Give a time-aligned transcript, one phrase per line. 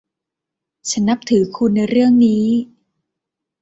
[0.89, 2.45] ฉันนับถือคุณในเรื่องนี้